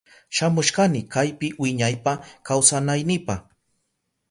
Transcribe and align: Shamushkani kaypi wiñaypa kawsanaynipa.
Shamushkani 0.35 1.01
kaypi 1.15 1.47
wiñaypa 1.61 2.13
kawsanaynipa. 2.47 3.35